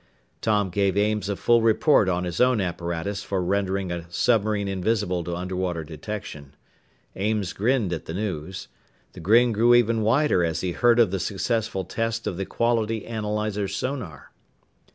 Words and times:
Tom 0.41 0.71
gave 0.71 0.97
Ames 0.97 1.29
a 1.29 1.35
full 1.35 1.61
report 1.61 2.09
on 2.09 2.23
his 2.23 2.41
own 2.41 2.59
apparatus 2.59 3.21
for 3.21 3.39
rendering 3.39 3.91
a 3.91 4.11
submarine 4.11 4.67
invisible 4.67 5.23
to 5.23 5.35
underwater 5.35 5.83
detection. 5.83 6.55
Ames 7.15 7.53
grinned 7.53 7.93
at 7.93 8.05
the 8.05 8.13
news. 8.15 8.67
The 9.13 9.19
grin 9.19 9.51
grew 9.51 9.75
even 9.75 10.01
wider 10.01 10.43
as 10.43 10.61
he 10.61 10.71
heard 10.71 10.99
of 10.99 11.11
the 11.11 11.19
successful 11.19 11.83
test 11.85 12.25
of 12.25 12.35
the 12.37 12.47
quality 12.47 13.05
analyzer 13.05 13.67
sonar. 13.67 14.31